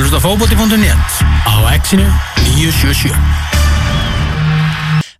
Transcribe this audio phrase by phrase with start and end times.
[0.00, 2.06] að hlusta fókbóti.net á exinu
[2.56, 3.12] 977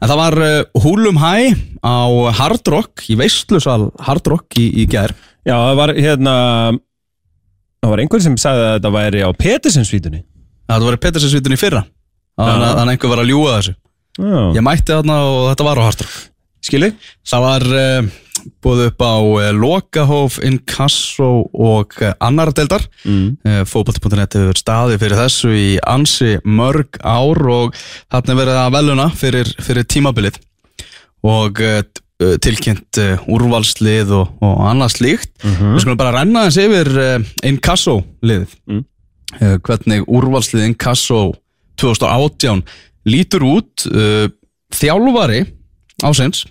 [0.00, 0.36] En það var
[0.80, 1.52] húlum hæ
[1.84, 1.96] á
[2.38, 5.12] Hard Rock, í veistlusal Hard Rock í, í gær.
[5.44, 6.34] Já, það var hérna
[7.80, 10.22] Það var einhver sem sagði að þetta væri á Petersinsvítunni
[10.70, 11.82] Það var Pettersinsvítun í fyrra.
[12.40, 13.74] Þannig að- einhver var að ljúga þessu.
[14.16, 16.16] Já, Ég mætti þarna og þetta var á Hard Rock.
[16.64, 16.90] Skilji?
[17.26, 18.10] Það var uh,
[18.64, 22.84] búið upp á uh, Lokahóf, Inkasso og uh, annar deildar.
[23.04, 23.64] Mm.
[23.68, 27.80] Fókbalti.net hefur staði fyrir þessu í ansi mörg ár og
[28.12, 30.40] þarna er verið að veluna fyrir, fyrir tímabilið
[31.26, 31.60] og
[32.40, 32.96] tilkynnt
[33.32, 35.30] úrvalslið og, og annað slíkt.
[35.40, 36.90] Við skulum bara renna þess yfir
[37.48, 38.56] Inkasso liðið.
[38.68, 38.82] Mm.
[39.64, 41.20] Hvernig úrvalslið Inkasso
[41.80, 42.64] 2018
[43.08, 43.86] lítur út.
[43.88, 44.28] Uh,
[44.74, 45.44] þjálfari
[46.06, 46.44] ásins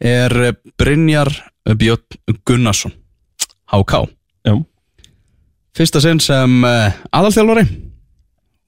[0.00, 1.30] er uh, Brynjar
[1.66, 2.92] Björn Gunnarsson,
[3.72, 4.02] HK
[4.46, 4.54] Já,
[5.76, 7.66] fyrsta sinn sem uh, aðalþjálfari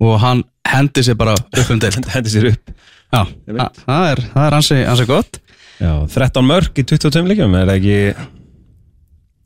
[0.03, 2.05] og hann hendi sér bara upp um deild.
[2.15, 2.73] Hendi sér upp.
[3.09, 5.39] Já, það, það er, það er ansi, ansi gott.
[5.79, 7.99] Já, 13 mörg í 22 leikjum Er það ekki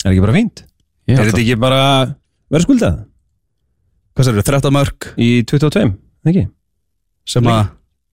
[0.02, 0.62] Er ekki bara fínt?
[1.10, 1.80] Ég Er þetta ekki bara
[2.48, 2.94] verið skuldað?
[4.16, 5.82] Hvað sér við, 13 mörg Í 22,
[6.32, 6.44] ekki?
[7.28, 7.60] sem að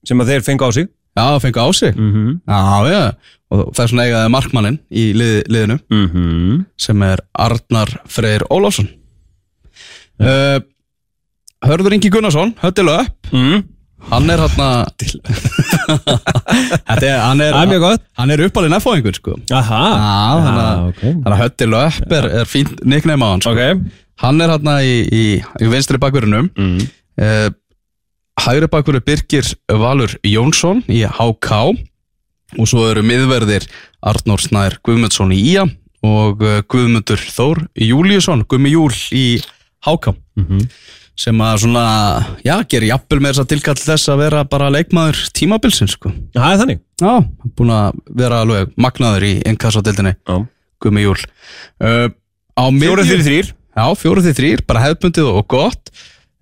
[0.04, 1.94] Sem að þeir fengu á sig Já, fengu á sig.
[1.96, 2.40] Mm -hmm.
[2.48, 3.12] Já, já,
[3.50, 5.78] og það er svona eigaði markmannin í lið, liðinu.
[5.90, 6.64] Mm -hmm.
[6.78, 8.88] sem er Arnar Freyr Ólafsson.
[10.20, 10.60] Uh,
[11.64, 13.62] Hörður Ingi Gunnarsson, höttilu upp mm.
[14.08, 14.50] Hann er hann
[16.88, 18.04] Þetta er, hann er Það er mjög gott.
[18.16, 19.34] Hann er uppalinn F-fóðingur sko.
[19.52, 19.80] Aha.
[19.90, 21.02] Já, þannig að- ok.
[21.02, 23.52] Þannig að höttilu upp er, er fínt nickname á hann sko.
[23.52, 23.60] Ok.
[24.24, 25.24] Hann er hann í, í,
[25.60, 27.48] í vinstri bakverðinum uh,
[28.40, 31.50] Hægri bakverður Birgir Valur Jónsson í HK
[32.58, 33.66] og svo eru miðverðir
[34.10, 35.66] Arnór Snær Guðmundsson í IA
[36.06, 39.26] og uh, Guðmundur Þór Júliusson, Guðmi Júl í
[39.86, 40.62] HK Mhm.
[41.20, 41.80] sem að svona,
[42.46, 46.08] já, gerir jafnvel með þess að tilkall þess að vera bara leikmaður tímabilsins, sko.
[46.32, 47.10] Það er þannig Já,
[47.58, 50.38] búin að vera alveg magnaður í innkassadeildinni, Já
[50.80, 51.18] Guðmi Júl.
[51.76, 52.08] Uh,
[52.72, 55.90] miðju- þrjir þrýr Já, fjóruð því þrýr, bara hefðbundið og gott.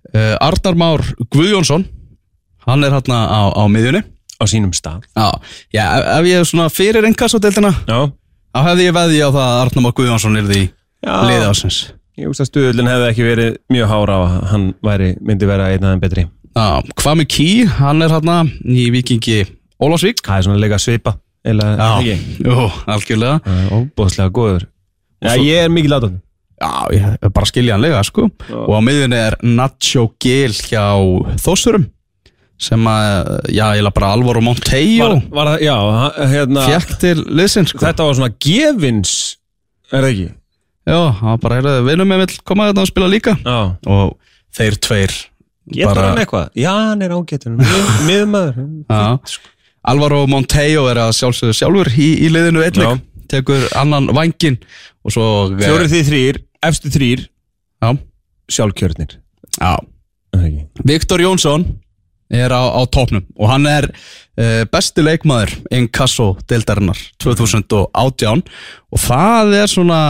[0.09, 1.85] Uh, Arnar Már Guðjónsson,
[2.65, 4.01] hann er hérna á, á miðjunni.
[4.39, 5.03] Á sínum stað.
[5.13, 5.27] Já,
[5.75, 8.07] já ef, ef ég er svona fyrir innkassadeildina, Já.
[8.55, 11.13] þá hefði ég veði á það að Arnar Már Guðjónsson er því Já.
[11.27, 11.79] liðið ásins.
[12.19, 15.69] Ég veist að stuðullin hefði ekki verið mjög hára á að hann væri, myndi vera
[15.71, 16.27] einn aðeins betri.
[16.55, 16.67] Já,
[16.99, 17.49] hvað með Ký,
[17.79, 19.41] hann er hérna í Vikingi
[19.79, 20.23] Ólafsvík.
[20.25, 21.13] Það er svona leika svipa
[21.47, 22.15] Eða ekki?
[22.43, 23.59] Jú, algjörlega.
[23.71, 24.65] Óbúðslega góður.
[25.23, 26.17] Já, ég er mikið látan
[26.59, 28.25] Já, ég bara skiljanlega, sko.
[28.49, 28.55] Já.
[28.65, 30.83] Og á miðjunni er Nacho Gil hjá
[31.39, 31.85] Þossurum,
[32.59, 35.07] sem að, já, ég er bara Alvaro Montejo.
[35.95, 37.85] það, hérna Fjekk til liðsins sko.
[37.85, 39.13] Þetta var svona gefins
[39.93, 40.27] Er það ekki?
[40.89, 44.17] Já, hann var bara, heyrðu, vinnum með vill koma þetta og spila líka Já Og
[44.57, 45.15] þeir tveir
[45.69, 46.49] Getur bara, hann eitthvað?
[46.57, 47.13] Já, hann er
[47.61, 48.59] Mið- Miðmaður
[49.89, 53.01] Alvaro Montejo er að sjálfsögðu sjálfur í, í liðinu einnig.
[53.31, 54.57] Tekur annan vangin
[55.05, 57.27] Og svo eh, Fjórir því þrýr, efstu þrýr
[57.79, 57.93] Já,
[58.51, 59.19] Sjálfkjörnir
[59.59, 59.73] já
[60.35, 60.67] Er?
[60.85, 61.63] Viktor Jónsson
[62.29, 68.43] er á, á topnum Og hann er uh, besti leikmaður Inkasso deildarinnar 2018
[68.93, 70.01] Og það er svona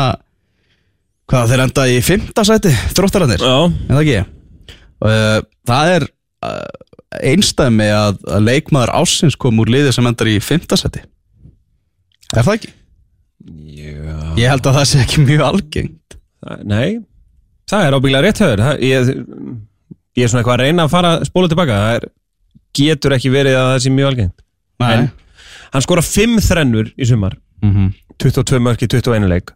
[1.29, 4.19] Hvað, þeir enda í fymta sæti Þróttararnir Já Er það ekki?
[4.99, 5.39] Uh,
[5.69, 6.07] það er
[6.43, 6.89] uh,
[7.23, 11.01] einstæmi að, að leikmaður ásins kom úr liði sem endar í fimmtasæti.
[12.35, 12.73] Er það ekki?
[13.79, 15.95] Já Ég held að það sé ekki mjög algengt.
[16.63, 16.99] Nei,
[17.69, 19.09] það er ábygglega rétt höfður Það- ég,
[20.17, 21.79] ég er svona eitthvað að reyna að fara spóla tilbaka.
[21.83, 22.05] Það er,
[22.79, 24.41] getur ekki verið að það sé mjög algengt.
[24.79, 25.09] En
[25.73, 27.35] hann skora 5 þrennur í sumar.
[27.61, 27.89] Mm -hmm.
[28.19, 29.51] 22 mörk í 21 leik.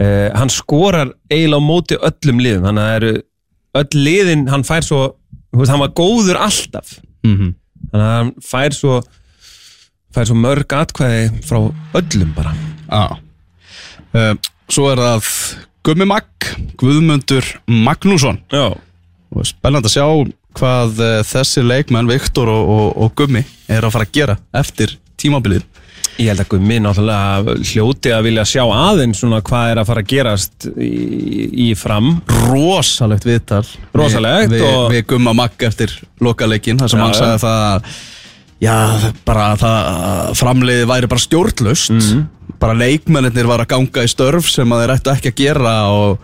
[0.00, 2.64] Uh, Hann skorar eiginlega á móti öllum liðum.
[2.64, 3.22] Þannig að það eru
[3.74, 5.14] öll liðin Hann fær svo,
[5.52, 6.98] veist, hann var góður alltaf.
[7.24, 7.54] Mm
[7.92, 9.02] Þannig að hann fær svo
[10.14, 11.58] fær svo mörg atkvæði frá
[11.94, 12.54] öllum bara.
[14.14, 14.34] Uh,
[14.68, 15.28] Svo er það
[15.82, 16.46] Gummi Magg,
[16.78, 18.38] Guðmundur Magnússon.
[18.52, 18.68] Já,
[19.32, 20.04] Og spennandi að sjá
[20.58, 23.40] hvað uh, þessi leikmenn, Viktor og, og, og Gummi,
[23.72, 25.64] er að fara að gera eftir tímabilið.
[26.20, 30.02] Ég held að Gummi náttúrulega hljóti að vilja sjá aðeins svona hvað er að fara
[30.04, 30.90] að gerast í,
[31.64, 32.10] í fram
[32.50, 33.62] rosalegt viðtal
[33.96, 37.64] Rosalegt við, við, og- við gumma makk eftir lokaleikin þar sem Já, hann sagði það
[37.70, 37.96] að
[38.62, 38.76] já,
[39.26, 42.26] bara að það framleiði væri bara stjórnlust Mhm.
[42.62, 46.18] bara leikmennir var að ganga í störf sem að þeir ættu ekki að gera og,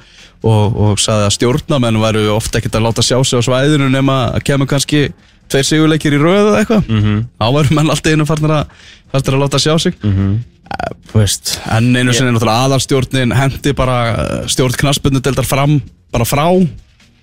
[0.47, 4.19] og, og sagði að stjórnamenn væru ofta ekkert að láta sjá sig á svæðinu nema
[4.37, 5.09] að kemur kannski
[5.49, 7.25] tveir sigurleikir í röðu eða eitthvað mm -hmm.
[7.41, 8.67] þá varum menn alltaf einu farnir að,
[9.13, 9.95] farnir að láta sjá sig.
[10.05, 15.81] Eh, þú veist, enn einu sinni náttúrulega aðalstjórnin hendi bara eh, stjórn knaspunnu deildar fram
[16.13, 16.45] bara frá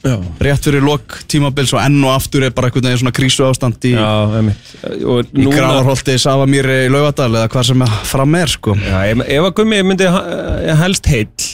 [0.06, 0.16] Já,
[0.46, 3.88] rétt fyrir lok tímabils og enn og aftur er bara einhvern veginn svona krísu ástand
[3.90, 3.94] í,
[5.34, 8.76] í Gravarholti, Savamýri, Laugadal eða hvað sem er fram er sko.
[8.78, 11.48] Já, ef, ef að Gummi myndi ha- helst heill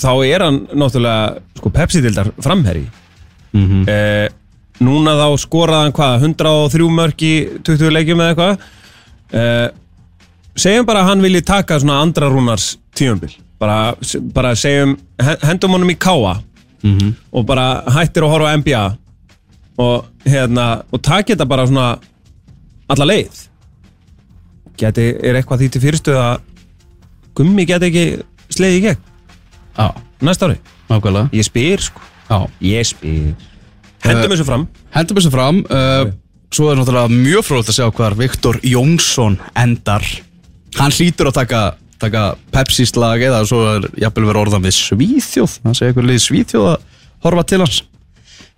[0.00, 2.86] þá er hann náttúrulega sko Pepsi-dildar framherri
[3.52, 4.28] mm eh,
[4.80, 7.32] Núna þá skoraði hann hvað 103 mörg í
[7.68, 8.62] 20 leikjum eða eitthvað?
[9.36, 9.66] Eh,
[10.60, 13.92] Segjum bara að hann vilji taka svona andra rúnars tíumbil bara,
[14.34, 16.38] bara segjum, he- hendum honum í káa
[16.82, 17.14] -hmm.
[17.32, 18.84] og bara hættir að horfa á NBA
[19.78, 21.98] og hérna og taki þetta bara svona
[22.88, 23.46] alla leið.
[24.76, 26.40] Geti, er eitthvað því til fyrirstöð að
[27.34, 28.06] gummi geti ekki
[28.48, 28.98] sleiði í gegn?
[29.78, 29.88] Já,
[30.20, 30.58] næsta ári?
[30.88, 31.28] Nákvæmlega.
[31.32, 32.00] Ég spyr sko,
[32.30, 32.48] Já.
[32.60, 33.34] ég spyr.
[34.02, 34.68] Hendum Eh, þessu fram.
[34.90, 35.64] Hendum þessu fram.
[35.70, 36.12] Uh,
[36.50, 40.02] Svo er náttúrulega mjög fróðilegt að sjá hvar Viktor Jónsson endar.
[40.74, 41.60] Hann hlýtur að taka,
[42.00, 42.24] taka
[42.54, 45.56] Pepsi slag eða svo er jafnvel verið orðan við Svíþjóð.
[45.64, 46.88] Það segir eitthvað liðið Svíþjóð að
[47.26, 47.82] horfa til hans.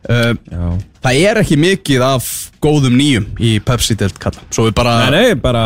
[0.03, 0.79] Uh.
[1.03, 2.29] Það er ekki mikið af
[2.62, 4.43] góðum nýjum í Pepsi-delt kalla.
[4.55, 5.65] Svo við bara nei, nei, bara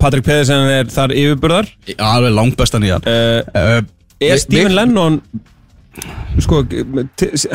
[0.00, 1.68] Patrik Pedersen er þar yfirburðar.
[1.96, 3.06] Alveg langbesta nýjan.
[3.06, 3.78] Uh, uh,
[4.22, 5.20] er Stephen Lennon
[6.42, 6.62] sko,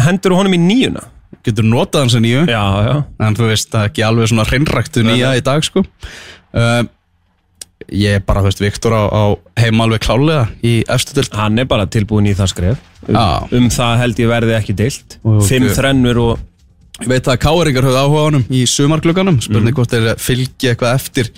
[0.02, 1.04] hendur honum í nýjuna?
[1.46, 2.42] Getur notað hans að nýju.
[2.52, 2.96] Já, já.
[3.26, 5.84] En þú veist, það er ekki alveg svona hreinræktu nýja í dag sko.
[6.52, 6.84] Uh,
[7.90, 9.24] Ég er bara, þú veist, Viktor á, á
[9.58, 12.78] heima alveg klálega í efstu delt hann er bara tilbúin í það skref.
[13.08, 13.26] Um, Já.
[13.58, 15.18] um það held ég verði ekki deilt.
[15.26, 16.40] Og- fimm og- þrennur og
[17.02, 20.94] Ég veit að Káringar höfðu áhuga á honum í sumarklukkanum Spurning hvort þeir fylgi eitthvað
[21.00, 21.30] eftir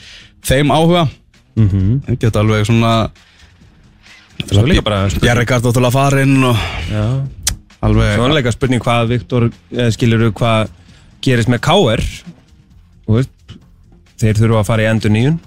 [0.44, 1.06] þeim áhuga.
[1.56, 2.02] -hmm.
[2.04, 3.10] Það geta alveg svona
[4.52, 6.58] Svo líka bara spurning- Bjarri Gardóttulega farinn og
[6.92, 7.06] Já.
[7.82, 9.50] alveg Svo líka spurning hvað Viktor
[9.92, 10.68] skilur hvað
[11.22, 12.02] gerist með KR
[13.08, 13.30] Þú veist,
[14.20, 15.40] þeir þurfa að fara í endur nýjun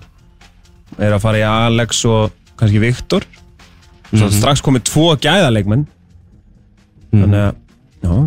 [0.98, 3.26] er að fara í Alex og kannski Viktor.
[4.12, 5.86] Svo strax komið tvo gæðaleikmenn.
[7.12, 7.54] Þannig að
[8.06, 8.18] já,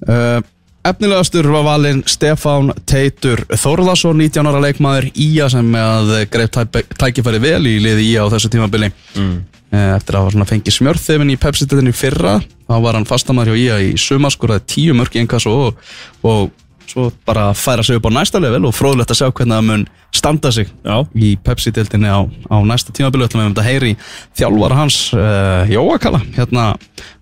[0.00, 0.40] Uh,
[0.88, 7.40] efnilegastur var valinn Stefán Teitur Þórðarsson 19 ára leikmaður Ía sem að greip tæ- tækifæri
[7.42, 8.88] vel í liði Ía á þessu tímabili.
[9.12, 9.34] Mm.
[9.76, 13.76] Eh, eftir að svona fengið smjörþefin í Pepsi-deltinni fyrra þá var hann fastamæður hjá Ía
[13.90, 15.76] í suma skoraði tíu mörg einhvers og,
[16.24, 16.48] og
[16.90, 19.84] svo bara færa sig upp á næsta level og fróðlegt að sjá hvernig það mun
[20.16, 23.28] standa sig já, í Pepsi-deltinni á, á næsta tímabili.
[23.30, 23.66] Við um þetta.
[23.66, 23.94] Heyri
[24.38, 26.72] þjálfara hans uh, Jóakala hérna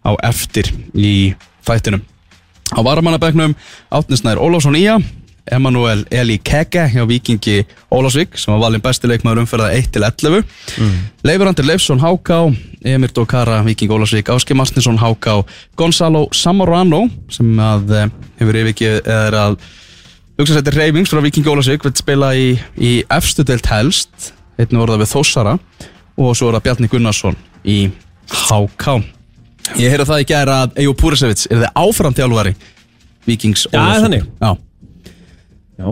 [0.04, 1.34] á eftir í
[1.68, 2.04] þættinum.
[2.68, 3.54] Á varamannabæknum
[3.92, 4.98] Átnisnær Ólafsson Ía
[5.54, 7.62] Emanuel Eli Keke hjá Víkingi
[7.94, 10.42] Ólafsvík sem var valinn besti leikmaður umferða 1-11
[10.78, 10.94] mm.
[11.28, 12.40] Leifur Andir Leifsson Háká
[12.84, 15.38] Emir Dókara Víking Ólafsvík Áski Martinsson Háká
[15.78, 18.08] Gonzalo Samorano sem að eh,
[18.40, 19.58] hefur yfirgeð er að
[20.38, 25.00] hugsa sættir reyfings frá Víking Ólafsvík vil spila í, í efstu deilt helst einnig orða
[25.02, 25.56] við Þósara
[26.18, 27.80] og svo er það Bjarni Gunnarsson í
[28.48, 28.98] Háká
[29.76, 32.54] Ég heyrði það í gæra að Ejo Púrisevits er þið áfram þjálfari
[33.28, 34.04] Víkings Já, Ólafsvík.
[34.06, 34.22] þannig.
[34.40, 34.50] Já,
[35.78, 35.88] já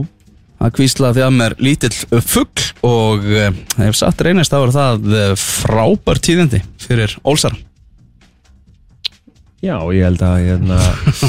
[0.56, 3.52] Það kvíslaði að mér lítill fugg og eh,
[3.84, 7.58] ef satt reynist þá er það eh, frábær tíðindi fyrir Ólsara.
[9.60, 10.78] já, ég held að hérna,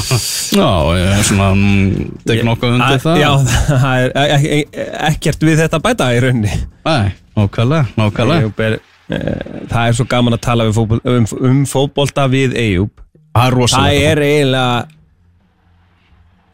[0.58, 3.20] Já, ég er svona mm, tek nokkuð undir að- það.
[3.20, 3.30] já,
[3.84, 6.56] það er e- e- ekkert við þetta bæta í rauninni
[6.88, 8.52] Nei, nákvæmlega, nákvæmlega.
[8.68, 8.78] Er,
[9.12, 13.04] eh, það er svo gaman að tala fótbol, um, um fótbolta við Eyjúb
[13.36, 13.60] Það
[13.92, 14.86] er er eiginlega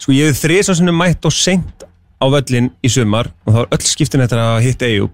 [0.03, 1.87] sko ég hef þrið svo sinni mætt og seint
[2.23, 5.13] á völlin í sumar og það var öll skiptin eftir að hitta Eyjúb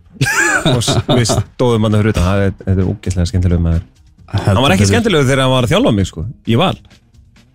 [0.70, 2.26] og við stóðum hann fyrir utan.
[2.28, 3.86] Það er, þetta er ógeðslega skemmtilega maður.
[4.30, 6.74] Hann var ekki skemmtilegur þegar hann var að þjálfa mig sko í val.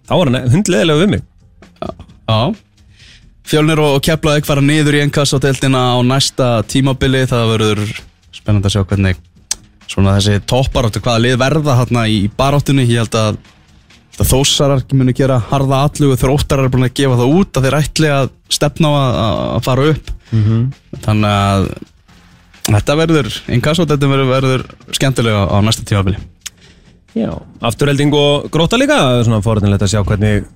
[0.06, 1.28] Þá var hann hundleðilega við mig.
[2.26, 2.40] Já.
[3.46, 7.24] Fjölnir og Keflavík fara niður í ennkast á næsta tímabili.
[7.30, 7.84] Það verður
[8.34, 9.22] spennandi að sjá hvernig
[9.86, 12.88] svona þessi topparáttu, hvaða lið verða hérna í baráttunni.
[12.90, 13.38] Ég held að
[14.16, 17.78] Það þósarar muni gera harða allugu þróttarar er búin að gefa það út að þeir
[17.82, 19.18] ætli að stefna á að,
[19.58, 20.14] að fara upp.
[21.06, 21.68] Þannig að
[22.66, 24.64] þetta verður, inkasso þetta verður, verður
[24.96, 26.22] skemmtilega á næsta tímabili.
[27.16, 27.32] Já
[27.66, 30.48] afturhelding og gróta líka það er svona forðinlegt að sjá hvernig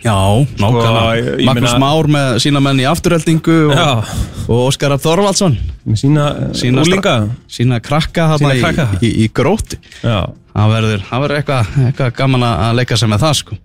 [0.00, 0.16] Já,
[0.56, 1.00] nákvæmlega.
[1.20, 4.04] ég- ég Magnús meina- Már með sína menn í afturheldingu og,
[4.48, 5.58] og Óskar Þorvaldsson.
[5.86, 6.24] Með sína,
[6.56, 7.14] sína, úlinga
[7.48, 8.86] sína krakka Sína í, krakka.
[9.02, 10.24] í, í gróti já.
[10.54, 13.58] Það verður, verður eitthvað, eitthvað gaman að leika sig með það sko.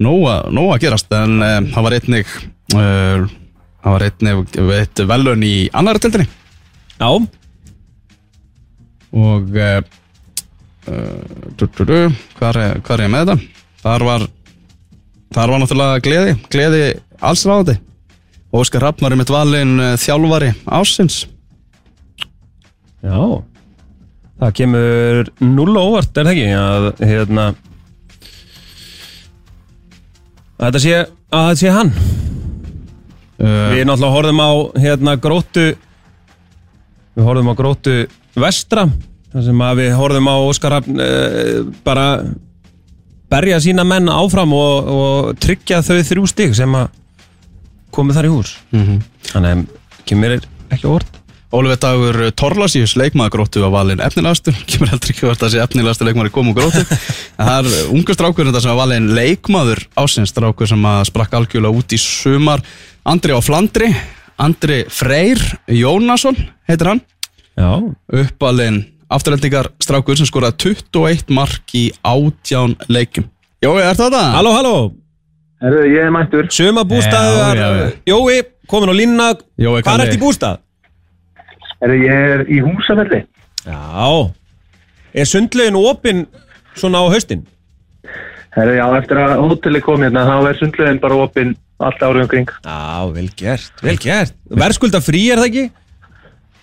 [0.00, 2.26] Nóa, nóa að gerast en um, það var einnig
[2.74, 3.28] uh,
[3.84, 6.26] það var einnig veit, velun í annari tildinni
[7.00, 7.08] já.
[9.12, 9.80] Og uh,
[10.90, 13.38] uh, hvað, er, hvað er ég með þetta?
[13.80, 14.26] Þar var
[15.34, 16.82] þar var náttúrulega gleði, gleði
[17.20, 17.76] alls ráði
[18.50, 21.22] Óskar Rapp var einmitt valinn uh, þjálfari ásins
[23.00, 23.20] Já,
[24.42, 26.48] það kemur null á óvart, er það ekki?
[26.60, 27.44] Að, hérna,
[30.58, 30.98] að þetta sé,
[31.30, 31.92] að þetta sé hann.
[33.40, 34.50] Uh, Við náttúrulega horfum á
[34.82, 35.64] hérna gróttu
[37.16, 37.94] Við horfum á gróttu
[38.36, 38.84] vestra
[39.30, 42.06] þar sem að við horfum á Óskar Hafn uh, bara
[43.30, 46.90] berja sína menn áfram og, og tryggja þau þrjú stig sem að
[47.94, 48.56] komu þar í hús.
[48.74, 49.00] Mhm.
[49.30, 51.16] Þannig að kemur ekki á orð
[51.50, 54.54] Ólfið Dagur Torlasíus leikmaður gróttu var valinn efnilegastur.
[54.70, 56.84] Kemur heldur ekki verið að sé efnilegastur leikmaður í komu gróttu.
[57.40, 61.82] Það er ungu strákur þetta sem var valinn leikmaður ásins strákur sem að sprakk algjörlega
[61.82, 62.62] út í sumar.
[63.02, 63.90] Andri á Flandri
[64.40, 66.38] Andri Freyr Jónasson
[66.70, 67.02] heitir hann.
[67.58, 67.82] Já,
[68.22, 73.26] uppalinn afturhendingar strákur sem skoraði 21 mark í átján leikum
[73.60, 74.32] Jói, er það það?
[74.38, 74.74] halló, halló
[75.60, 76.46] Herru, ég er mættur.
[76.48, 77.58] Sumabústaðar.
[78.08, 78.38] Jói,
[78.70, 79.26] komin á línna
[79.60, 80.60] Jói, Hvað er þetta í bústað?
[81.80, 83.24] Herru, ég er í húsafelli.
[83.66, 84.30] Já
[85.10, 86.24] Er sundlegin opinn
[86.78, 87.42] svona á haustin?
[88.54, 92.50] Herru, já, eftir að hóteli kom hérna, þá er sundlegin bara opinn allt árið umkring.
[92.64, 92.80] Já,
[93.14, 95.66] vel gert, vel gert Verðskulda frí er það ekki?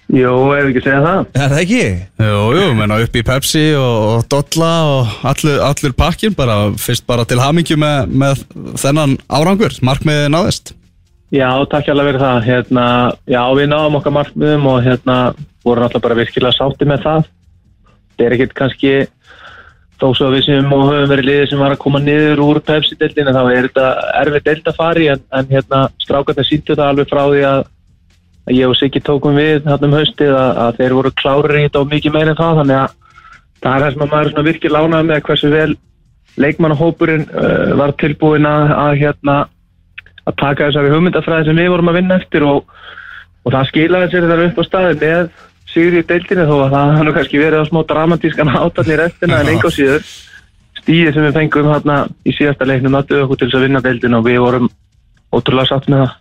[0.08, 1.26] Jú, ef ekki segja það.
[1.36, 1.84] Er það ekki?
[2.24, 7.04] Jú, jú, menna upp í Pepsi og, og Dolla og allur, allur pakkin bara, fyrst
[7.10, 8.46] bara til hamingju með, með
[8.80, 10.78] þennan árangur, markmiðið náðist
[11.34, 12.38] Já, takk alveg fyrir það.
[12.46, 12.86] Hérna,
[13.28, 15.18] já, við náðum okkar markmiðum og hérna
[15.68, 17.26] vorum alltaf bara virkilega sátti með það.
[18.16, 18.94] Það er ekkert kannski
[19.98, 22.62] þó svo að við sem og höfum verið liðið sem var að koma niður úr
[22.64, 23.88] Pepsi-deildina þá er þetta
[24.22, 27.62] erfið deild að fara í en, en hérna strákarnir síndu það alveg frá því að
[28.54, 31.82] ég og Siggi tókum við hann um haustið að, að þeir voru klárir í þetta
[31.82, 32.96] og mikið meira en það þannig að
[33.58, 35.70] það er það sem að maður er virkilega lánað með hversu vel
[36.38, 39.38] leikmannahópurinn uh, var tilbúin að, að hérna
[40.28, 42.72] að taka þessari hugmyndafræði sem við vorum að vinna eftir og,
[43.44, 45.30] og það skilaði sér þar upp á staði með
[45.68, 49.42] Sigri í deildinu þó að það hann kannski verið á smá dramatískan átalli í restina
[49.42, 50.06] en enga síður
[50.80, 54.22] stíði sem við fengum hérna í síðasta leiknum nattuð okkur til þess að vinna deildinu
[54.22, 54.70] og við vorum
[55.36, 56.14] ótrúlega sátt með það.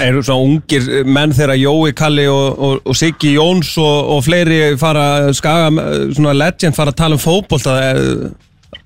[0.00, 4.60] Eru svo ungir menn þegar Jói, Kalli og, og, og Siggi Jóns og, og fleiri
[4.80, 7.66] fara að skaga, svona legend fara að tala um fótbolt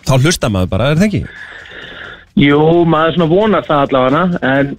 [0.04, 1.22] þá hlusta maður bara, er það ekki?
[2.44, 4.72] Jú, maður svona vonar það allavega en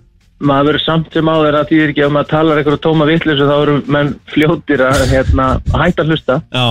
[0.44, 3.56] maður verður samt sem áður að því ekki ef maður talar eitthvað tóma vitlis þá
[3.56, 6.38] eru menn fljótir að hérna, að hætta að hlusta.
[6.52, 6.68] Já,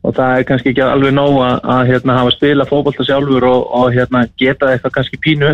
[0.00, 3.64] og það er kannski ekki alveg nóg að, að hérna, hafa spila fótbolta sjálfur og,
[3.80, 5.50] og hérna, geta eitthvað kannski pínu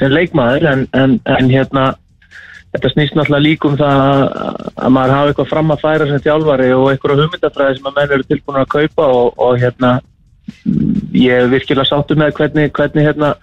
[0.00, 1.90] sem leikmaður en, en, en hérna
[2.74, 4.22] þetta snýst náttúrulega líka um það að,
[4.76, 8.14] að maður hafa eitthvað fram að færa sem þjálfari og eitthvað hugmyndafræði sem að menn
[8.16, 9.92] eru tilbúin að kaupa og, og hérna
[11.14, 13.34] ég er virkilega sáttu með hvernig, hvernig hérna,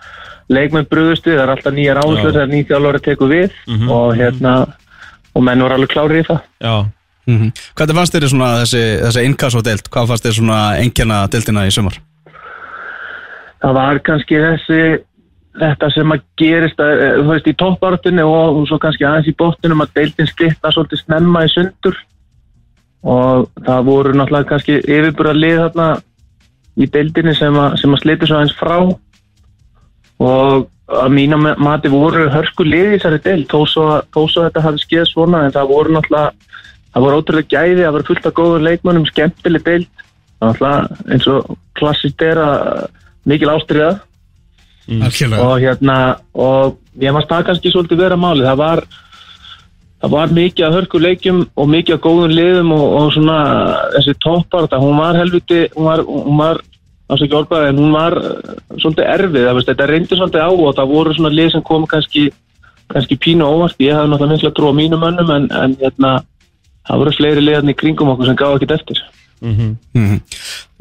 [0.52, 3.58] leikmenn brúðustu, það er alltaf nýjar áherslur þegar nýj þjálfari tekur við
[3.92, 4.54] og hérna
[5.36, 6.46] og menn voru alveg klári í það.
[6.64, 6.76] Já.
[7.28, 9.90] Mm Hvernig fannst þér svona þessi, þessi inkasso deild?
[9.92, 12.00] Hvað fannst þér svona engjana deildina í sumar?
[13.64, 14.82] það var kannski þessi
[15.58, 19.36] þetta sem að gerist að, eh, þú veist, í toppártunni og, svo kannski aðeins í
[19.38, 21.98] bóttunum að deildin slitna svolítið snemma í sundur.
[23.04, 26.02] Og það voru náttúrulega kannski yfirbúra lið þarna
[26.78, 28.78] í deildinni sem að, að slitu svo aðeins frá.
[30.18, 34.44] Og að mína ma- mati voru hörsku lið í þessari deild þó svo, þó svo
[34.48, 36.32] þetta hafi skeið svona en það voru náttúrulega
[36.94, 40.06] það voru ótrúlega gæði, það voru fullt af góður leikmönnum skemmtileg deild.
[40.42, 42.86] Náttúrulega eins og klassist er að
[43.28, 43.92] mikil ástriða
[44.88, 45.44] Algjörlega.
[45.44, 45.98] Og hérna
[46.34, 48.84] og ég maður það kannski svolítið vera máli það var
[49.98, 53.38] það var mikið að hörku leikjum og mikið að góðum liðum og, og svona
[53.98, 56.62] þessi topparta, hún var helviti hún var, hún var
[57.10, 59.46] orðbæði en hún var uh, svolítið erfið.
[59.46, 62.26] Það, veist, þetta reyndi svolítið á og það voru svona lið sem kom kannski,
[62.92, 63.78] kannski pínu óvart.
[63.80, 66.18] Ég hafði náttúrulega minnst að trúa mínum önnum en, en hérna,
[66.88, 69.04] það voru fleiri liðarnir í kringum okkur sem gáði ekkert eftir.
[69.42, 69.78] Mm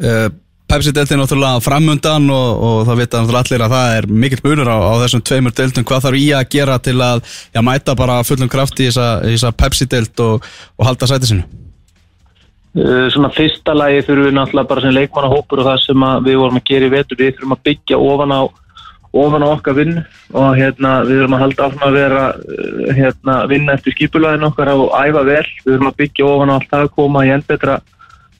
[0.02, 0.28] uh,
[0.66, 4.72] Pepsi deildin náttúrulega framundan og, og það vita náttúrulega allir að það er mikill munur
[4.72, 5.86] á, á þessum tveimur deildum.
[5.86, 7.22] Hvað þarf í að gera til að
[7.54, 11.30] já, mæta bara fullum kraft í þessa, í þessa Pepsi deild og, og halda sæti
[11.30, 11.46] sinu
[12.76, 16.58] Uh, svona fyrsta lagi þurfum við náttúrulega bara sem leikmannahópur og það sem við vorum
[16.58, 18.40] að gera í vetur við þurfum að byggja ofan á
[19.16, 19.94] ofan á okkar vinn
[20.36, 24.72] og hérna við þurfum að halda áfram að vera uh, hérna vinna eftir skipulagin okkar
[24.74, 27.46] og æfa vel, við þurfum að byggja ofan á allt það að koma í enn
[27.48, 27.78] betra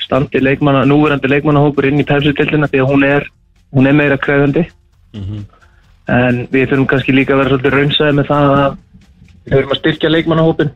[0.06, 3.30] standi leikmanna, núverandi leikmannahópur inn í pepsi-tildina því að hún er
[3.74, 4.66] hún er meira krefandi
[6.08, 8.76] en við þurfum kannski líka að vera svolítið raunsaði með það að
[9.46, 10.70] við þurfum að styrkja leikmannahópin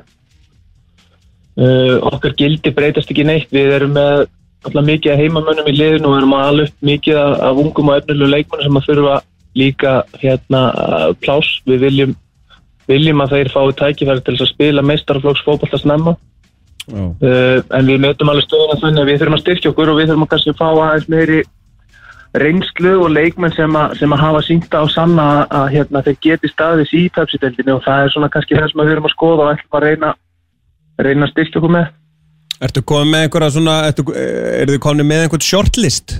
[1.60, 3.50] Uh, okkar gildi breytast ekki neitt.
[3.52, 4.22] Við erum með
[4.64, 8.30] alltaf mikið af heimamönnum í liðinu og erum að alveg mikið af, ungum og efnilegu
[8.30, 9.16] leikmönnum sem að þurfa
[9.58, 10.60] líka hérna
[11.20, 12.14] plás við viljum,
[12.88, 16.14] viljum að þeir fái tækifæri til að spila meistarflokks fótballta snemma.
[16.14, 16.20] Já.
[16.88, 20.10] Uh, en við mötum alveg stöðuna þannig að við þurfum að styrkja okkur og við
[20.10, 21.40] þurfum að kannski fá aðeins meiri
[22.38, 26.18] reynslu og leikmenn sem, a, sem að hafa sínta á sanna að, að hérna, þeir
[26.26, 29.46] geti staðis í Pepsi-deldinu og það er svona kannski það sem við erum að skoða
[29.46, 30.12] og ætlum að reyna,
[31.02, 31.90] reyna að styrkja okkur með.
[32.60, 36.16] Ertu komið með einhverja svona, ertu, er þið komið með einhvern shortlist?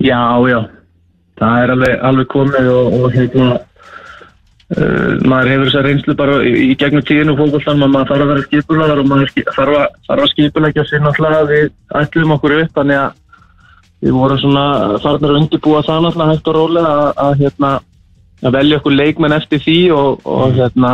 [0.00, 0.60] Já, já,
[1.38, 3.48] það er alveg, alveg komið og, og hérna,
[4.76, 8.46] uh, maður hefur þessa reynslu bara í, í gegnum tíðinu fólkvöldan, maður þarf að vera
[8.46, 9.86] skipulagar og maður þarf að,
[10.16, 11.70] að skipulegja sér náttúrulega við
[12.02, 13.16] ætlum okkur upp, þannig að
[14.00, 14.66] við vorum svona
[15.04, 17.72] farnir að undirbúa það náttúrulega hægt og rólega að, að, hérna,
[18.40, 20.92] að velja okkur leikmenn eftir því og, og hérna,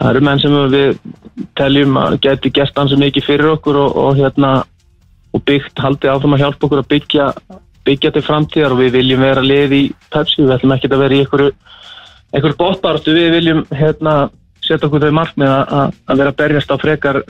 [0.00, 1.00] það eru menn sem við
[1.60, 4.52] teljum að geti gert hans mikið fyrir okkur og, og hérna
[5.30, 7.26] og byggt, haldið áfram að hjálpa okkur að byggja
[7.86, 11.16] byggja til framtíðar og við viljum vera lið í Pepsi, við ætlum ekki að vera
[11.16, 11.52] í einhverju
[12.34, 14.16] einhverju bóttbaratu, við viljum hérna
[14.62, 17.22] setja okkur þau markmið að, að- að vera að berjast á frekar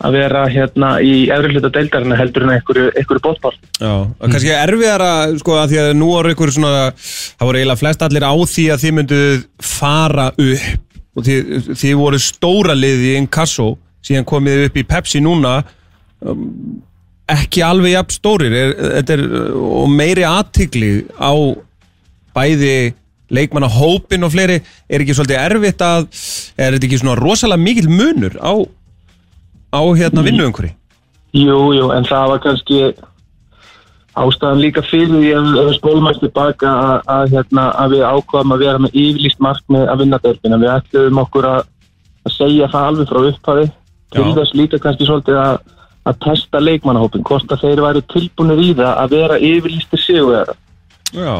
[0.00, 3.66] að vera hérna í efri hluta deildarinn heldur en einhverju, einhverju bóttbaratu.
[3.76, 5.10] Já, og kannski erfiðara
[5.42, 8.64] sko að því að nú voru ykkur svona það voru eiginlega flest allir á því
[8.72, 9.18] að þið myndu
[9.60, 10.70] fara upp.
[11.18, 13.72] Og þið, þið voru stóra liði í Inkasso,
[14.06, 15.56] síðan komið upp í Pepsi núna.
[16.24, 16.80] Um,
[17.28, 18.54] ekki alveg jafn stórir.
[18.56, 19.24] Er, þetta er,
[19.58, 21.34] og meiri aðtigli á
[22.38, 22.94] bæði
[23.30, 26.08] leikmanna hópin og fleiri er ekki svolítið erfitt að
[26.58, 28.54] er þetta ekki svona rosalega mikil munur á,
[29.74, 30.76] á hérna vinnu einhverju
[31.30, 32.78] Jú, jú, en það var kannski
[34.18, 38.54] ástæðan líka fyrir því að við spólum ekki tilbaka að, að, hérna, að við ákvaðum
[38.54, 40.58] að vera með yfirlýst markmið að vinna deildina.
[40.60, 41.68] Við ætlum okkur að,
[42.26, 43.68] að segja það alveg frá upphafi
[44.10, 45.60] til þess líka kannski svolítið að,
[46.10, 50.56] að testa leikmannahópin, hvort að þeir væri tilbúinir í það að vera yfirlýstir sigurvera.
[51.14, 51.34] Já,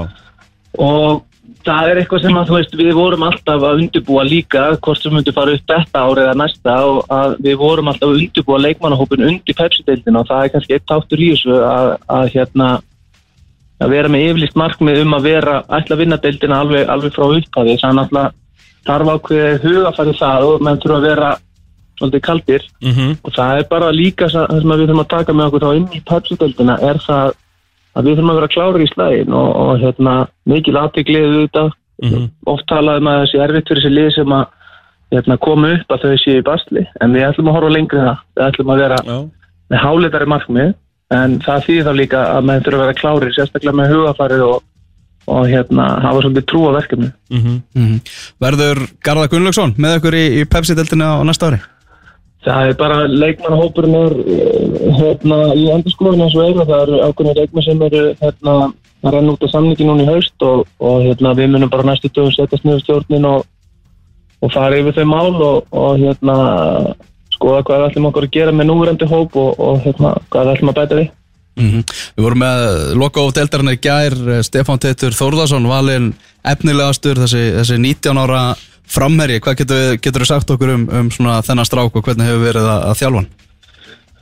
[0.78, 1.24] og
[1.64, 5.32] það er eitthvað sem að veist við vorum alltaf að undirbúa líka hvort sem myndi
[5.36, 9.58] fara upp þetta árið eða næsta og að við vorum alltaf að undirbúa leikmannahópin undir
[9.58, 12.70] Pepsi-deildina og það er kannski eitt þáttur í þessu að, að hérna
[13.80, 17.26] að vera með yfirlýst markmið um að vera ætla að vinna deildina alveg, alveg frá
[17.28, 17.76] upphafi.
[17.80, 18.34] Þannig að
[18.88, 21.30] þarf ákveðið hugafæri það og menn þurfa að vera
[22.00, 22.66] svolítið kaldir.
[22.80, 23.14] Mhm.
[23.24, 25.88] Og það er bara líka það sem við þurfum að taka með okkur þá inn
[25.92, 27.32] í Pepsi-deildina er það
[27.96, 30.14] að við þurfum að vera klári í slægin og, og hérna,
[30.50, 31.76] mikil aðteglið auðvitað.
[32.00, 32.30] Mhm.
[32.48, 34.44] oft talaðum að þessi erfitt fyrir þessi lið sem að
[35.12, 38.06] hérna, koma upp að þau séu í basli en við ætlum að horfa lengri en
[38.06, 38.22] það.
[38.38, 39.16] Við ætlum að vera Já,
[39.70, 40.70] með hálitari markmið
[41.16, 44.62] en það þýðir þá líka að maður þurfa að vera klári sérstaklega með hugafarið og,
[45.34, 48.00] og hérna, hafa svolítið trú á verkefni mhm.
[48.46, 51.60] Verður Garðar Gunnlaugsson með okkur í, í Pepsi-deltinu á næsta ári?
[52.40, 57.00] Það er bara leikmannahópurinn er eh, hérna, í endurskóðinu eins og er og það eru
[57.04, 58.54] ákveðinu leikmenn sem eru hérna,
[59.04, 62.08] að renna út af samningi núna í haust og, og hérna, við munum bara næstu
[62.08, 63.44] dögum setjast niður stjórnin og,
[64.40, 66.36] og fara yfir þau mál og, og hérna,
[67.36, 71.00] skoða hvað ætlum okkur að gera með núverandi hóp og, hérna, hvað ætlum að bæta
[71.02, 71.12] við.
[71.60, 71.84] Mm
[72.16, 76.12] Við vorum með loka of deltarinn í gær eh, Stefán Teitur Þórðarsson valinn
[76.46, 78.42] efnilegastur þessi, þessi 19 ára
[78.90, 82.86] framherji, hvað getur, getur sagt okkur um, um þennan strák og hvernig hefur verið að,
[82.90, 83.30] að þjálfa hann?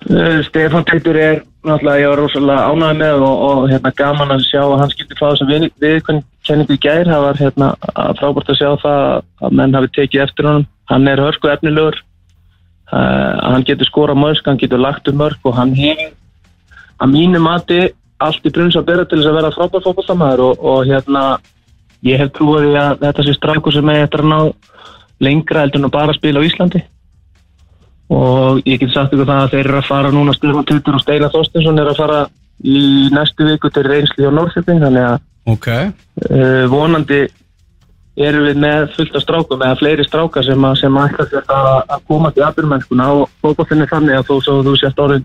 [0.09, 4.45] Uh, Stefán Teitur er náttúrulega ég var rosalega ánægð með og, og hérna, gaman að
[4.47, 5.65] sjá að hann skildi fá þess að við,
[6.71, 7.09] í gær.
[7.09, 7.71] Það var hérna,
[8.21, 9.01] frábært að sjá það
[9.43, 10.69] að menn hafi tekið eftir honum.
[10.89, 11.99] Hann er hörku efnilegur.
[12.89, 16.15] Uh, hann getur skora mörg, hann getur lagt um mörg og hann hefur
[16.99, 17.83] að mínu mati
[18.23, 21.25] allt í brunns að bera til þess að vera frábært fókbaltamæður og, og hérna
[22.07, 24.39] ég hef trúið því að þetta sé strákur sem er eftir að ná
[25.25, 26.83] lengra heldur en að bara spila á Íslandi.
[28.09, 31.03] Og ég get sagt ykkur það að þeir eru að fara núna Stefán Tutur og
[31.03, 32.21] Steinar Þorstinsson er að fara
[32.65, 35.67] í næstu viku til reynsli á Norrköping þannig að Ok,
[36.29, 37.23] uh, vonandi
[38.19, 42.03] erum við með fullt af strákum eða fleiri strákar sem að, sem ætla að, að
[42.11, 45.25] koma til aðbyrmennskuna og fókbóttinni þannig að svo þú sést árið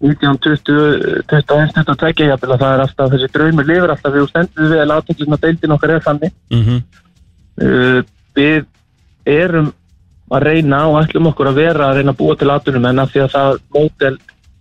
[0.00, 4.30] 19, 20, 21, 22 jafnvel að það er alltaf þessi draumur lifir alltaf við og
[4.32, 6.80] stendur við að látinglinn og deildin okkar er þannig mhm
[7.60, 8.00] uh,
[8.38, 8.64] við
[9.28, 9.72] erum
[10.30, 13.10] að reyna og ætlum okkur að vera að reyna að búa til aðtunum en að
[13.12, 14.12] því að það mótel,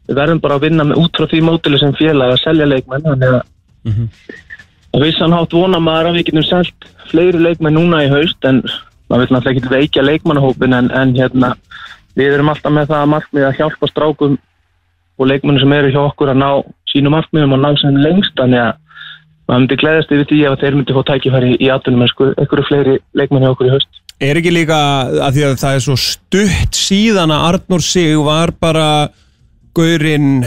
[0.09, 3.05] við verðum bara að vinna með út frá því móteli sem félag að selja leikmenn
[3.05, 3.41] þannig að
[3.87, 4.09] Mhm.
[4.93, 8.63] að vissan hátt vona maður að við getum selt fleiri leikmenn núna í haust en
[9.09, 11.53] maður vil náttúrulega ekki veikja leikmannahópin en, en hérna
[12.17, 14.37] við erum alltaf með það að markmið að hjálpa strákum
[15.19, 16.49] og leikmennu sem eru hjá okkur að ná
[16.89, 18.77] sínum markmiðum og ná sem lengst þannig að
[19.49, 22.67] maður myndi gleðast yfir því ef þeir myndi fá tækifæri í aðtunum en sko, einhverju
[22.69, 24.03] fleiri leikmenn hjá okkur í haust.
[24.19, 24.77] Er ekki líka
[25.25, 28.87] að því að það er svo stutt síðan að Arnór Sig var bara
[29.77, 30.43] gaurinn,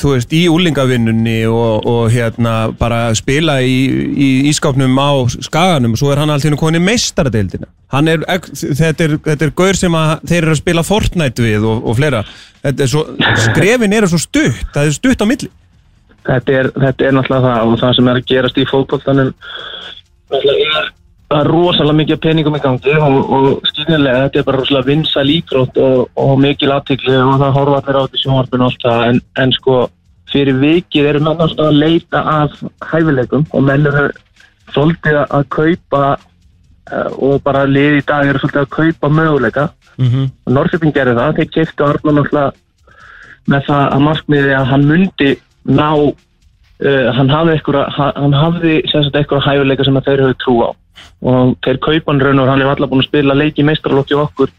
[0.00, 3.76] þú veist, í úlingavinnunni og, og hérna bara spila í,
[4.12, 7.70] í ískápnum á skaganum og svo er hann alltaf konið meistaradeildina.
[7.96, 11.86] Er, þetta er, þetta er gaur sem að þeir eru að spila Fortnite við og,
[11.86, 12.24] og fleira.
[12.66, 13.06] Er svo,
[13.46, 15.50] skrefin eru svo stutt, það er stutt á milli.
[16.26, 19.34] þetta er, þetta náttúrulega það og það sem er að gerast í fótbolltanum
[20.32, 20.95] náttúrulega er
[21.26, 25.32] það er rosalega mikið peningum í gangi og, og skynnilega þetta er bara rosalega vinsæl
[25.34, 29.06] ígrótt og, og mikil aðtikli og það horfa allir á þetta sjónvarpinu og allt það
[29.08, 29.78] en, en sko
[30.30, 32.54] fyrir vikið eru menn alltaf að leita af
[32.92, 34.06] hæfileikum og menn eru
[34.74, 40.06] svolítið að kaupa uh, og bara lið í dag eru svolítið að kaupa möguleika mm
[40.06, 40.30] -hmm.
[40.46, 42.52] og Norrköping gerði það, þeir keiftu Arnón náttúrulega
[43.46, 45.30] með það að markmiði að hann myndi
[45.66, 50.70] ná uh, hann hafði eitthvað hann hafði sérstaklega eitthvað hæfileika sem þeir höfðu trú á
[51.22, 54.54] og þeir kaupan raun og hann er alltaf búin að spila leiki meistralokki okkur.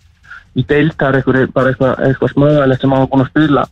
[0.57, 3.65] Í deiltar eitthvað, bara eitthvað, eitthvað smöðalegt sem hann var búin að spila.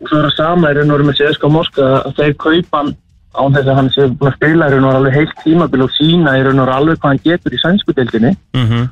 [0.00, 2.94] Og svo er það sama í raun og veru með CSKA Moska að þeir kaupan
[3.36, 5.84] án þess að hann sé búin að spila í raun og veru alveg heilt tímabil
[5.84, 8.36] og sína í raun og veru alveg hvað hann getur í sænsku deildinni.
[8.56, 8.86] Mm -hmm.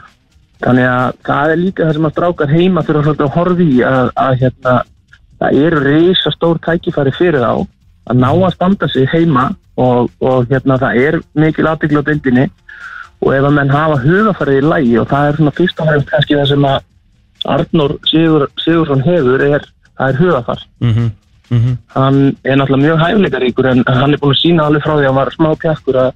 [0.64, 3.80] Þannig að það er líka það sem að strákar heima fyrir að að horfi í
[3.84, 4.74] að, að hérna,
[5.40, 7.66] það eru reysa stór tækifæri fyrir þá
[8.10, 12.46] að ná að standa sig heima og, og hérna það er mikil aðbyggla á deildinni
[13.24, 16.10] og ef að menn hafa hugafarið í lægi og það er svona fyrst og fremst
[16.10, 16.80] kannski það sem að
[17.44, 19.66] Arnór Sigur, Sigursson hefur er,
[19.98, 20.62] það er hugafar.
[20.80, 21.76] Mm -hmm.
[21.94, 25.06] Hann er náttúrulega mjög hæfleikaríkur en hann er búin að sína alveg frá því að
[25.06, 26.12] hann var smá pjakkur að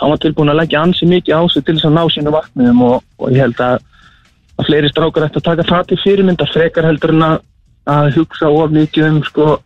[0.00, 2.82] hann var tilbúin að leggja ansi mikið á sig til þess að ná sínu vatnum
[2.82, 3.76] og, og ég held að,
[4.58, 7.36] að fleiri strákar ætti að taka það til fyrirmyndar frekar heldur en að,
[7.86, 9.60] að hugsa of mikið um sko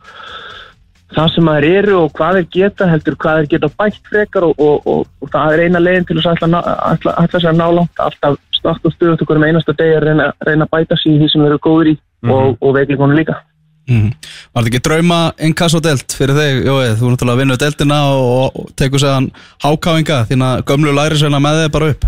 [1.15, 4.59] það sem maður eru og hvað þeir geta heldur hvað þeir geta bætt frekar og,
[4.59, 8.05] og, og, og það er eina leginn til þess að alltaf sér að ná langt
[8.05, 11.29] alltaf snart og stuðut okkur um einasta degi að reyna, reyna að bæta í því
[11.31, 13.37] sem þeir eru góður í og, og veiklingunum líka.
[13.85, 14.13] Mm.
[14.55, 18.57] Var þetta ekki drauma inkasso delt fyrir þig, Jói, þú er náttúrulega vinna deltina og,
[18.57, 19.29] og tekur séðan
[19.65, 20.23] hákáinga.
[20.31, 22.07] Þína gömlu lærisveina með þig bara upp.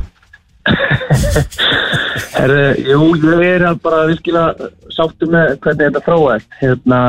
[2.36, 6.48] Herri, Jú, ég er bara virkilega sáttu með hvernig þetta þróaðist.
[6.62, 7.00] Hérna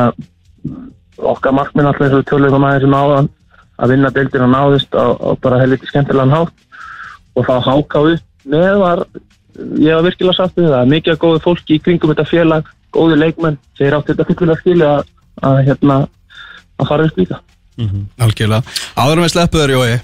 [1.18, 3.30] okkar markminn alltaf eins og tjóðlega maður sem áðan
[3.78, 5.06] að vinna deildina náðist á
[5.42, 6.54] bara helviti skemmtilegan hátt.
[7.38, 9.04] Og þá háká upp með var
[9.78, 10.92] ég var virkilega sáttu með það.
[10.94, 14.92] Mikið góði fólki í kringum þetta félag góði leikmenn, þeir átti þetta fyrir að skilja
[14.96, 15.10] að,
[15.48, 15.98] að hérna
[16.78, 17.42] að fara upp líka
[17.78, 18.76] Algjörlega.
[18.98, 19.98] Áður með sleppuður, Jói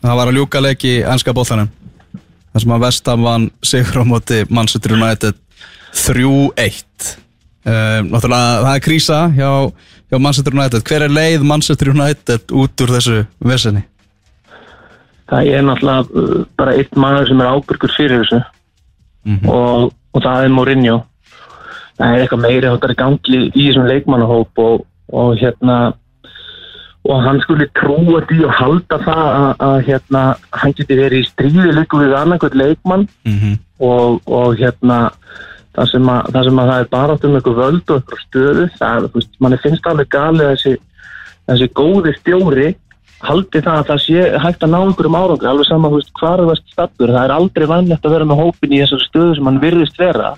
[0.00, 1.70] það var að ljúka leik í ennska bóttanum
[2.50, 5.38] þar sem að Vestam vann sigur á móti Manchester United
[5.96, 7.08] 3-1
[7.64, 9.50] um, Náttúrulega það er krísa hjá,
[10.10, 10.82] hjá Manchester United.
[10.82, 13.86] Hver er leið Manchester United út úr þessu vesenni?
[15.30, 18.42] það er náttúrulega uh, bara eitt maður sem er ábyrgur fyrir þessu.
[19.46, 20.98] Og, og það er Mourinho.
[22.00, 25.80] Það er eitthvað meiri áttar í gangi í þessum leikmannahóp og, og hérna
[27.10, 30.22] og hann skulle trúa því og halda það að, að hérna
[30.62, 33.06] hann geti verið í stríði líku við annarkvæmt leikmann.
[33.28, 33.54] Mm -hmm.
[33.86, 34.98] og, og hérna
[35.76, 38.22] það sem, að, það sem að það er bara áttur með eitthvað völd og eitthvað
[38.26, 40.76] stöðu það, þú veist, manni finnst alveg galið að þessi,
[41.50, 42.68] þessi góði stjóri
[43.20, 46.42] haldi það að það sé hægt að ná einhverjum árangur, alveg sama, þú veist, hvar
[46.98, 50.30] það er aldrei vannlegt að vera með hópin í þessar stöðu sem hann virðist vera.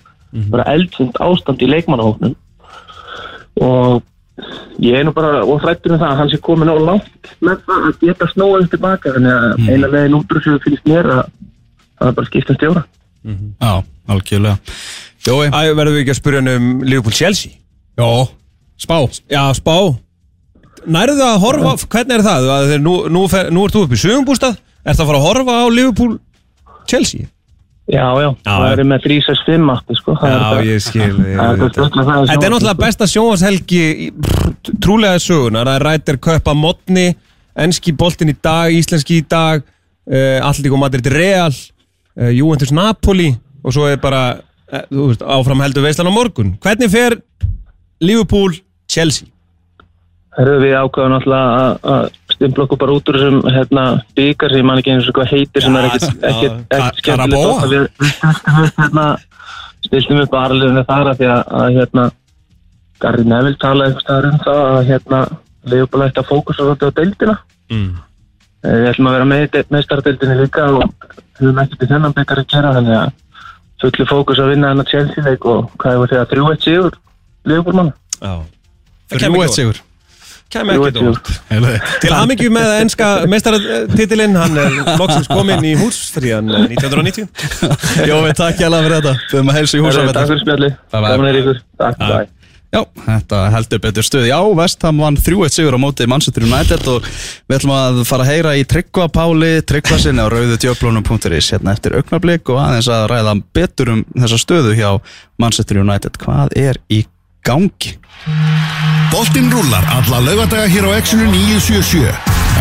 [0.51, 2.35] Bara eldfund ástand í leikmannahópnum.
[3.63, 4.03] Og
[4.83, 7.87] ég er nú bara ofrættur um það að hann sé komin á langt með það
[7.91, 9.15] að geta snóðið tilbaka.
[9.15, 11.23] Þannig að eina veginn út úr þessu finnst mér að
[12.01, 12.85] það er bara skipta um stjóra.
[13.63, 13.73] Já,
[14.11, 14.57] algjörlega
[15.27, 17.53] Jói, Æ, verðum við ekki að spyrja hann um Liverpool Chelsea
[17.99, 18.09] já,
[18.83, 18.97] spá.
[19.31, 19.77] Já, spá.
[20.83, 22.49] Nærðu það að horfa, hvernig er það?
[22.57, 25.19] Að þeir, nú, nú, fer, nú ert þú upp í sögumbústað Er það að fara
[25.21, 26.17] að horfa á Liverpool
[26.91, 27.29] Chelsea?
[27.93, 28.73] Já, já, það já.
[28.73, 30.15] er með 365 aftur sko.
[30.19, 31.89] Það er Já, það- ég skil ég Það er veit það.
[31.93, 32.27] það.
[32.31, 33.83] Þetta er náttúrulega besta sjónvarshelgi
[34.83, 37.07] trúlega sögunar, það er rættir köpa modni,
[37.67, 43.33] enski boltin í dag íslenski í dag uh, Alltíko Madrid Real uh, Juventus Napoli
[43.63, 44.23] og svo er bara
[44.73, 47.19] þú veist, áfram heldur veislan á morgun Hvernig fer
[48.03, 48.55] Liverpool
[48.91, 49.29] Chelsea?
[50.33, 53.83] Herðu við ákvæðum náttúrulega að- stimpla okkur bara út úr þessum hérna,
[54.17, 58.15] byggar sem ég man ekki eins og hvað heitir sem er ekkert skemmtilegt við við
[58.17, 59.05] stiltum upp hérna
[59.85, 61.43] stiltum upp aðarleginu þar að því að,
[61.77, 62.05] hérna
[63.03, 65.21] Gary Neville talaði eitthvað staðar um það að hérna
[65.73, 67.37] Leopold ætti að fókusa svolítið á deildina
[67.73, 67.93] Mm.
[68.65, 70.83] Eh, Við ætlum að vera með í meistaradeildinni líka og
[71.39, 73.13] höfum ekkert í þennan byggar að gera þannig að
[73.83, 76.99] fullu fókus að vinna hennar Chelsea leik og hvað hefur þrjú eitt sigur
[77.49, 78.35] Leopold mann Já.
[79.13, 79.81] Þrjú eitt sigur.
[80.53, 81.31] Kæmi ekki dótt
[82.03, 87.25] Til hamingju með enska meistaratitilinn, hann er loksins kominn í hús fyrir hann 1990.
[88.11, 89.15] Jói, takk hjá fyrir þetta.
[89.17, 91.15] Við höfum að heilsa í Takk húsafættar fyrir spjalli, Bye bye.
[91.15, 91.63] gaman er ykkur.
[91.81, 92.05] Takk,
[92.73, 94.27] Já, þetta heldur betur stuð.
[94.31, 98.31] Já, Vestham vann 3-1 sigur á móti Manchester United og við ætlum að fara að
[98.33, 103.37] heyra í Tryggva Páli, Tryggva sinni á rauðutjöflunum.is hérna eftir augnablík og aðeins að ræða
[103.53, 104.89] betur um þessa stöðu hjá
[105.37, 106.17] Manchester United.
[106.25, 107.03] Hvað er í
[107.45, 107.99] gangi?
[109.13, 112.09] Boltinn rúlar alla laugadaga hér á Exinu 977.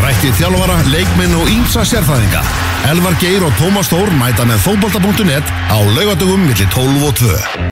[0.04, 2.44] Rættið þjálfara, leikminn og ímsa sérfæðinga.
[2.92, 7.70] Elvar Geir og Tómas Þór mæta með fótbolta.net á laugadagum millir 12 og 2.